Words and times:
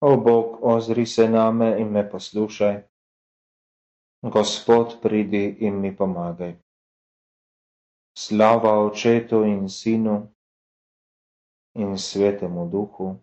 O 0.00 0.16
Bog, 0.16 0.58
ozri 0.62 1.06
se 1.06 1.28
name 1.28 1.80
in 1.80 1.88
me 1.88 2.10
poslušaj. 2.10 2.82
Gospod, 4.22 5.00
pridi 5.02 5.56
in 5.60 5.80
mi 5.80 5.96
pomagaj. 5.96 6.56
Slava 8.18 8.84
očetu 8.84 9.44
in 9.44 9.68
sinu 9.68 10.28
in 11.74 11.98
svetemu 11.98 12.68
duhu, 12.68 13.16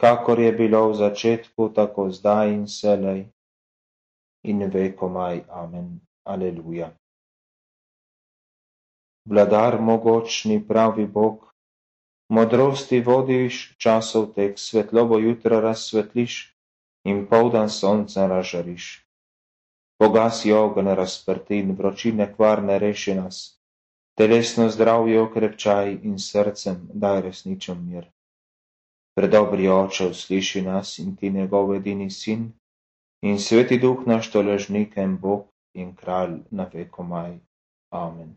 kakor 0.00 0.40
je 0.40 0.52
bilo 0.52 0.88
v 0.88 0.94
začetku, 0.94 1.68
tako 1.72 2.10
zdaj 2.10 2.52
in 2.52 2.66
selej 2.68 3.24
in 4.44 4.68
vekomaj. 4.68 5.44
Amen. 5.48 6.00
Aleluja. 6.24 6.92
Vladar 9.28 9.80
mogočni 9.80 10.60
pravi 10.68 11.06
Bog, 11.06 11.53
modrosti 12.28 13.00
vodiš, 13.00 13.76
časov 13.78 14.32
tek 14.34 14.58
svetlobo 14.58 15.18
jutra 15.18 15.60
razsvetliš 15.60 16.56
in 17.04 17.26
poldan 17.26 17.70
sonca 17.70 18.26
razžariš. 18.26 19.04
Pogasi 19.98 20.52
ogen 20.52 20.86
razprtin, 20.86 21.74
vročine 21.78 22.32
kvarne 22.34 22.78
reši 22.78 23.14
nas, 23.14 23.60
telesno 24.18 24.68
zdravje 24.68 25.20
okrepčaj 25.20 25.92
in 26.02 26.18
srcem 26.18 26.88
daj 26.92 27.20
resničen 27.20 27.86
mir. 27.88 28.10
Predobri 29.14 29.68
oče 29.68 30.08
usliši 30.10 30.62
nas 30.62 30.98
in 30.98 31.16
ti 31.16 31.30
njegov 31.30 31.74
edini 31.74 32.10
sin 32.10 32.52
in 33.22 33.38
sveti 33.38 33.78
duh 33.78 34.06
naš 34.06 34.30
toležnikem 34.30 35.18
Bog 35.18 35.46
in 35.74 35.94
kralj 35.96 36.40
na 36.50 36.66
vekomaj. 36.72 37.38
Amen. 37.90 38.34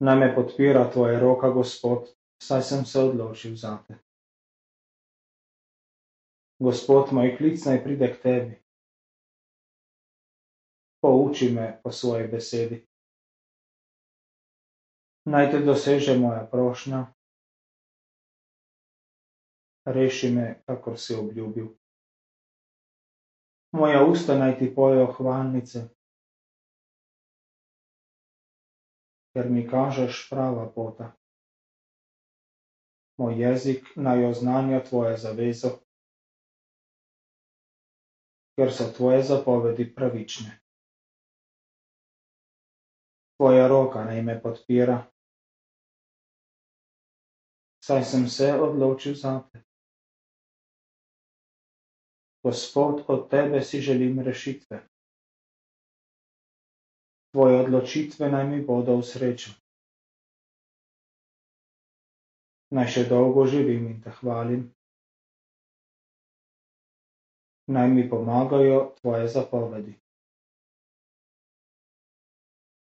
Naj 0.00 0.16
me 0.18 0.34
podpira 0.34 0.90
tvoja 0.92 1.20
roka, 1.20 1.50
Gospod, 1.50 2.08
saj 2.42 2.62
sem 2.62 2.84
se 2.84 3.00
odločil 3.00 3.56
zate. 3.56 3.98
Gospod, 6.60 7.12
moj 7.12 7.36
klic 7.36 7.64
naj 7.64 7.82
pride 7.84 8.08
k 8.14 8.22
tebi. 8.22 8.54
Pouči 11.04 11.50
me 11.52 11.80
po 11.84 11.92
svoji 11.92 12.28
besedi. 12.28 12.80
Naj 15.28 15.50
te 15.50 15.60
doseže 15.64 16.16
moja 16.18 16.46
prošnja. 16.48 17.06
Reši 19.84 20.32
me, 20.32 20.62
kakor 20.66 20.98
si 21.00 21.14
obljubil. 21.14 21.68
Moja 23.72 24.04
usta 24.04 24.36
naj 24.38 24.58
ti 24.58 24.74
pojejo 24.74 25.12
hvalnice, 25.12 25.88
ker 29.32 29.50
mi 29.50 29.68
kažeš 29.68 30.28
prava 30.30 30.66
pota. 30.74 31.12
Moj 33.18 33.36
jezik 33.42 33.86
naj 33.96 34.24
oznanja 34.30 34.80
tvoje 34.84 35.16
zavezo, 35.16 35.70
ker 38.56 38.72
so 38.72 38.88
tvoje 38.96 39.22
zapovedi 39.22 39.86
pravične. 39.94 40.56
Tvoja 43.36 43.68
roka 43.68 44.04
naj 44.04 44.22
me 44.22 44.36
podpira, 44.42 44.98
saj 47.84 48.04
sem 48.04 48.28
se 48.28 48.52
odločil 48.60 49.14
zate. 49.14 49.62
Gospod, 52.44 53.04
od 53.08 53.28
tebe 53.30 53.62
si 53.62 53.80
želim 53.80 54.20
rešitve 54.20 54.89
tvoje 57.32 57.60
odločitve 57.60 58.28
naj 58.28 58.46
mi 58.46 58.60
bodo 58.66 58.96
v 58.98 59.06
srečo. 59.06 59.52
Naj 62.70 62.86
še 62.94 63.02
dolgo 63.10 63.46
živim 63.46 63.86
in 63.90 63.98
te 64.02 64.12
hvalim. 64.20 64.66
Naj 67.70 67.88
mi 67.88 68.04
pomagajo 68.10 68.78
tvoje 69.00 69.28
zapovedi. 69.28 69.94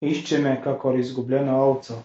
Išče 0.00 0.38
me, 0.38 0.54
kakor 0.64 0.98
izgubljeno 0.98 1.56
ovco. 1.62 1.98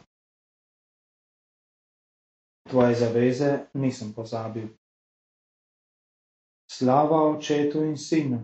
Tvoje 2.70 2.96
zaveze 2.96 3.52
nisem 3.74 4.12
pozabil. 4.14 4.68
Slava 6.68 7.22
očetu 7.30 7.84
in 7.84 7.96
sinu 7.98 8.42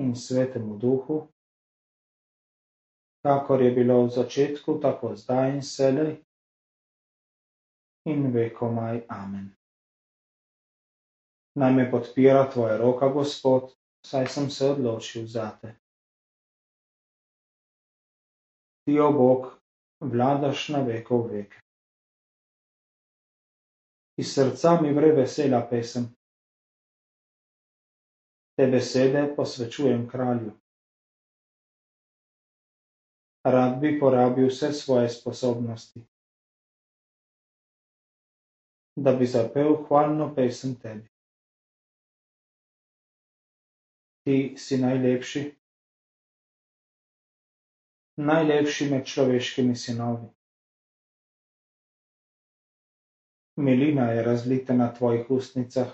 in 0.00 0.16
svetemu 0.16 0.76
duhu, 0.78 1.20
kakor 3.22 3.62
je 3.62 3.70
bilo 3.70 4.04
v 4.04 4.10
začetku, 4.10 4.80
tako 4.80 5.16
zdaj 5.16 5.54
in 5.54 5.62
selej 5.62 6.16
in 8.08 8.32
vekomaj. 8.32 9.04
Amen. 9.08 9.50
Naj 11.54 11.72
me 11.72 11.90
podpira 11.90 12.50
tvoja 12.50 12.76
roka, 12.76 13.08
Gospod, 13.08 13.74
saj 14.06 14.26
sem 14.26 14.50
se 14.50 14.70
odločil 14.70 15.26
zate. 15.26 15.74
Ti, 18.84 19.00
o 19.00 19.12
Bog, 19.12 19.50
vladaš 20.00 20.68
na 20.68 20.80
veko 20.82 21.22
v 21.22 21.32
veke. 21.32 21.60
Iz 24.16 24.32
srca 24.32 24.80
mi 24.80 24.92
vre 24.92 25.12
vesela 25.12 25.60
pesem. 25.68 26.08
Te 28.56 28.66
besede 28.66 29.28
posvečujem 29.36 30.08
kralju 30.08 30.52
rad 33.44 33.80
bi 33.80 33.98
porabil 34.00 34.48
vse 34.48 34.72
svoje 34.72 35.08
sposobnosti, 35.08 36.00
da 38.96 39.12
bi 39.12 39.26
zapel 39.26 39.76
hvalno 39.88 40.34
pesem 40.34 40.74
tebi. 40.80 41.08
Ti 44.24 44.54
si 44.56 44.78
najlepši, 44.78 45.44
najlepši 48.16 48.90
med 48.90 49.06
človeškimi 49.06 49.76
sinovi. 49.76 50.28
Milina 53.56 54.10
je 54.12 54.22
razlita 54.22 54.74
na 54.74 54.94
tvojih 54.94 55.30
ustnicah. 55.30 55.92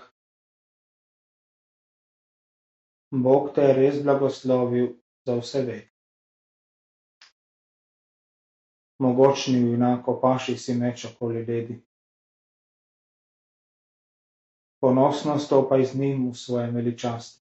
Bog 3.11 3.53
te 3.55 3.61
je 3.61 3.73
res 3.73 4.03
blagoslovil 4.03 4.87
za 5.25 5.35
vse 5.39 5.61
vek. 5.61 5.96
Mogočni 8.99 9.59
junak 9.59 10.07
opaši 10.07 10.57
si 10.57 10.73
meč 10.73 11.05
okoli 11.05 11.45
ledi. 11.45 11.81
Ponosno 14.81 15.39
stopaj 15.39 15.85
z 15.85 15.99
njim 15.99 16.29
v 16.31 16.35
svoje 16.37 16.71
veličasti. 16.71 17.41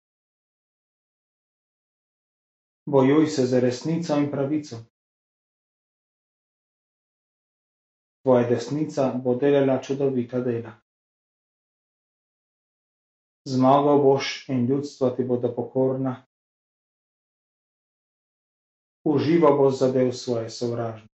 Bojuj 2.85 3.27
se 3.27 3.45
za 3.45 3.59
resnico 3.59 4.17
in 4.17 4.31
pravico. 4.31 4.77
Tvoja 8.23 8.49
desnica 8.49 9.13
bo 9.23 9.35
delala 9.35 9.77
čudovita 9.81 10.39
dela. 10.39 10.73
Zmagal 13.45 14.01
boš 14.01 14.49
in 14.49 14.65
ljudstvo 14.65 15.09
ti 15.09 15.23
bodo 15.23 15.53
pokorna. 15.55 16.25
Uživa 19.05 19.51
boš 19.51 19.79
zadev 19.79 20.11
svoje 20.11 20.49
sovražne. 20.49 21.09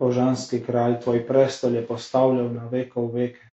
Božanski 0.00 0.62
kralj, 0.64 1.00
tvoj 1.04 1.26
prestol 1.28 1.74
je 1.76 1.86
postavljal 1.86 2.48
na 2.54 2.68
veko 2.72 3.04
v 3.06 3.14
veke. 3.14 3.48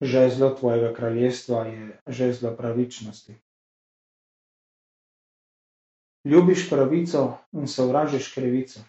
Žezlo 0.00 0.54
tvojega 0.54 0.92
kraljestva 0.94 1.64
je 1.66 1.86
žezlo 2.06 2.54
pravičnosti. 2.56 3.34
Ljubiš 6.24 6.68
pravico 6.70 7.24
in 7.52 7.66
sovražiš 7.66 8.34
krivico. 8.34 8.80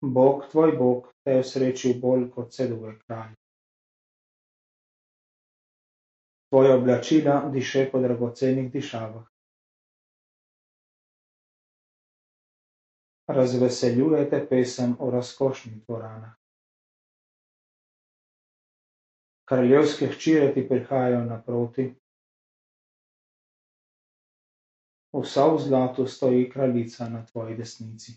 Bog, 0.00 0.46
tvoj 0.50 0.76
Bog, 0.78 1.10
te 1.24 1.40
je 1.40 1.44
srečil 1.44 1.98
bolj 2.00 2.30
kot 2.30 2.54
sedove 2.54 2.94
kralje. 2.98 3.34
Tvoje 6.50 6.74
oblačila 6.74 7.50
diše 7.50 7.88
po 7.92 7.98
dragocenih 8.00 8.72
dišavah. 8.72 9.26
Razveseljujete 13.32 14.46
pesem 14.48 14.96
v 15.00 15.10
razkošnih 15.10 15.84
dvoranah. 15.86 16.34
Kraljevske 19.48 20.06
hčire 20.06 20.54
ti 20.54 20.68
prihajajo 20.68 21.24
naproti, 21.24 21.94
vsa 25.12 25.46
v 25.54 25.58
zlatu 25.58 26.06
stoji 26.06 26.50
kraljica 26.50 27.08
na 27.08 27.26
tvoji 27.26 27.56
desnici. 27.56 28.12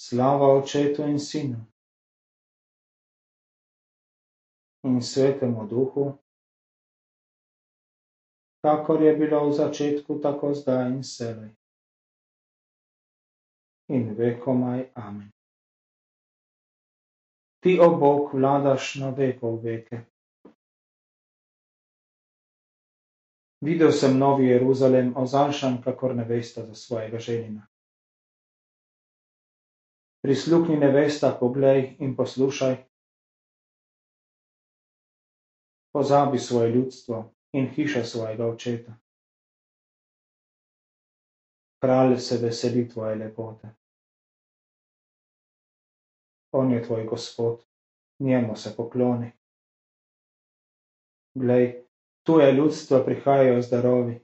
Slava 0.00 0.52
očetu 0.58 1.02
in 1.02 1.18
sinu 1.18 1.64
in 4.84 5.02
svetemu 5.02 5.66
duhu, 5.66 6.18
kakor 8.62 9.02
je 9.02 9.16
bilo 9.16 9.48
v 9.48 9.52
začetku, 9.52 10.20
tako 10.22 10.54
zdaj 10.54 10.90
in 10.92 11.02
selej. 11.04 11.50
In 13.88 14.14
vekomaj 14.18 14.90
amen. 14.94 15.30
Ti, 17.60 17.78
o 17.80 17.88
Bog, 17.96 18.34
vladaš 18.34 18.94
na 18.94 19.10
veko 19.10 19.56
veke. 19.62 20.04
Videl 23.64 23.90
sem 23.92 24.18
novi 24.18 24.46
Jeruzalem, 24.46 25.16
ozalšan, 25.16 25.80
kakor 25.82 26.14
nevesta 26.14 26.62
za 26.66 26.74
svojega 26.74 27.18
ženina. 27.18 27.66
Prisluhni 30.22 30.76
nevesta, 30.76 31.32
poglej 31.40 31.96
in 31.98 32.14
poslušaj. 32.16 32.76
Pozabi 35.92 36.38
svoje 36.38 36.70
ljudstvo 36.70 37.34
in 37.52 37.66
hiša 37.74 38.04
svojega 38.04 38.46
očeta. 38.46 38.94
Kralj 41.82 42.18
se 42.18 42.38
veseli 42.42 42.88
tvoje 42.88 43.14
lepote. 43.14 43.77
On 46.52 46.70
je 46.72 46.82
tvoj 46.82 47.04
gospod, 47.04 47.64
njemu 48.18 48.56
se 48.56 48.74
pokloni. 48.76 49.32
Glej, 51.34 51.84
tuje 52.22 52.52
ljudstva 52.52 53.04
prihajajo 53.04 53.62
zdarovi. 53.62 54.20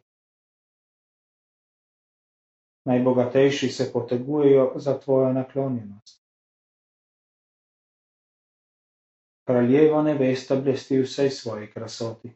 Najbogatejši 2.85 3.69
se 3.69 3.91
potegujejo 3.93 4.73
za 4.77 4.99
tvojo 5.01 5.33
naklonjenost. 5.33 6.25
Kraljeva 9.47 10.03
nevesta 10.03 10.57
blesti 10.57 11.01
vsej 11.01 11.31
svoji 11.31 11.71
krasoti. 11.73 12.33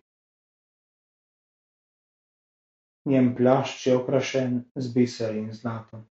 Njen 3.05 3.35
plašč 3.37 3.87
je 3.87 3.97
okrašen 3.97 4.65
z 4.75 4.95
biseri 4.95 5.39
in 5.39 5.53
zlatom. 5.53 6.05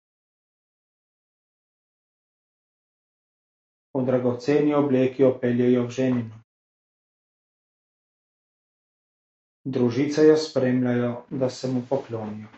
V 3.94 4.02
dragoceni 4.06 4.74
obleki 4.74 5.24
opeljejo 5.24 5.86
v 5.86 5.90
ženino. 5.90 6.40
Družice 9.64 10.26
jo 10.26 10.36
spremljajo, 10.36 11.12
da 11.30 11.50
se 11.50 11.68
mu 11.68 11.82
poklonijo. 11.88 12.48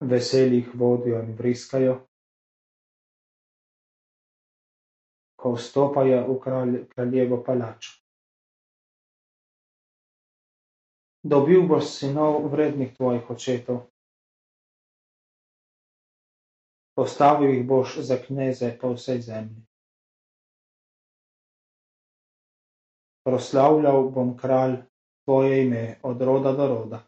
Veselih 0.00 0.68
vodijo 0.74 1.22
in 1.22 1.32
vriskajo, 1.38 1.94
ko 5.40 5.54
vstopajo 5.56 6.20
v 6.28 6.36
kralj, 6.40 6.76
kraljevo 6.92 7.42
palačo. 7.44 7.96
Dobil 11.22 11.62
boš 11.68 11.84
sinov 11.84 12.48
vrednih 12.52 12.96
tvojih 12.96 13.30
očetov. 13.30 13.89
Postavil 17.00 17.54
jih 17.54 17.66
boš 17.66 17.98
za 18.04 18.20
kneze 18.20 18.74
po 18.80 18.92
vsej 18.92 19.20
zemlji. 19.24 19.70
proslavljal 23.30 24.10
bom 24.10 24.36
kralj 24.36 24.76
tvoje 25.24 25.66
ime 25.66 26.00
od 26.02 26.22
roda 26.22 26.52
do 26.52 26.66
roda. 26.66 27.06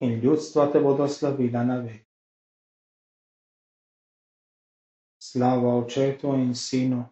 In 0.00 0.20
ljudstva 0.20 0.72
te 0.72 0.80
bodo 0.80 1.08
slavila 1.08 1.64
na 1.64 1.76
vek. 1.80 2.06
Slava 5.22 5.74
očetu 5.76 6.34
in 6.34 6.54
sinu 6.54 7.04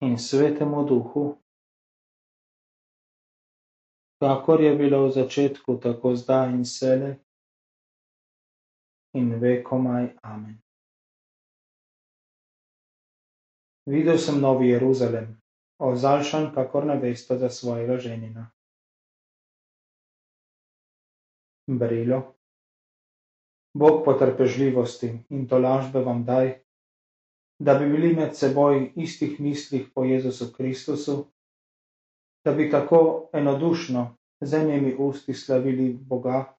in 0.00 0.18
svetemu 0.18 0.84
duhu, 0.86 1.36
kakor 4.22 4.60
je 4.60 4.74
bilo 4.76 5.06
v 5.06 5.10
začetku, 5.10 5.80
tako 5.82 6.14
zdaj 6.16 6.54
in 6.54 6.64
sele. 6.64 7.16
Videl 13.88 14.18
sem 14.18 14.40
novi 14.40 14.68
Jeruzalem, 14.68 15.40
ozalšan 15.80 16.50
kakor 16.54 16.86
nevesta 16.86 17.38
za 17.38 17.48
svojega 17.48 17.96
ženina. 17.96 18.50
Brilo. 21.66 22.34
Bog 23.74 24.04
potrpežljivosti 24.04 25.10
in 25.30 25.48
tolažbe 25.48 26.00
vam 26.00 26.24
daj, 26.24 26.58
da 27.58 27.74
bi 27.74 27.88
bili 27.90 28.14
med 28.16 28.36
seboj 28.36 28.92
istih 28.96 29.40
mislih 29.40 29.88
po 29.94 30.04
Jezusu 30.04 30.52
Kristusu, 30.56 31.26
da 32.44 32.52
bi 32.52 32.70
tako 32.70 33.30
enodušno 33.32 34.16
z 34.40 34.54
enimi 34.54 34.94
usti 34.98 35.34
slavili 35.34 35.92
Boga 35.92 36.57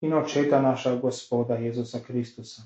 in 0.00 0.12
očeta 0.12 0.62
naša 0.62 0.96
Gospoda 0.96 1.54
Jezusa 1.54 2.00
Kristusa. 2.00 2.62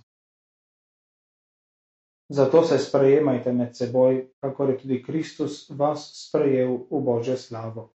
Zato 2.28 2.62
se 2.62 2.78
sprejemajte 2.78 3.52
med 3.52 3.76
seboj, 3.76 4.30
kako 4.40 4.64
je 4.64 4.78
tudi 4.78 5.02
Kristus 5.02 5.70
vas 5.70 6.10
sprejel 6.14 6.76
v 6.90 7.00
Božjo 7.02 7.36
slavo. 7.36 7.90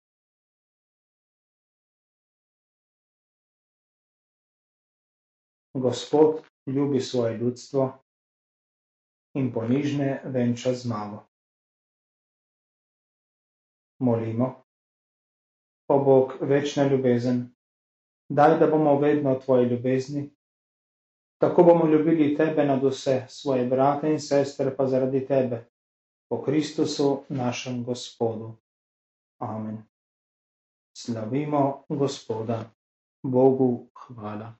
Gospod 5.73 6.43
ljubi 6.65 7.01
svoje 7.01 7.37
ljudstvo 7.37 7.97
in 9.33 9.53
ponižne 9.53 10.21
venča 10.25 10.73
zmago. 10.73 11.23
Molimo, 13.99 14.63
o 15.87 16.03
Bog, 16.03 16.33
večna 16.41 16.87
ljubezen, 16.87 17.54
daj, 18.29 18.59
da 18.59 18.67
bomo 18.67 18.99
vedno 18.99 19.35
tvoji 19.35 19.65
ljubezni 19.65 20.29
Tako 21.37 21.63
bomo 21.63 21.87
ljubili 21.87 22.35
tebe 22.37 22.65
nad 22.65 22.83
vse, 22.83 23.25
svoje 23.29 23.65
brate 23.65 24.11
in 24.11 24.19
sestre 24.19 24.75
pa 24.75 24.87
zaradi 24.87 25.25
tebe, 25.25 25.65
po 26.29 26.41
Kristusu, 26.43 27.23
našem 27.29 27.83
Gospodu. 27.83 28.53
Amen. 29.39 29.83
Slavimo 30.97 31.83
Gospoda, 31.89 32.63
Bogu 33.23 33.87
hvala. 33.93 34.53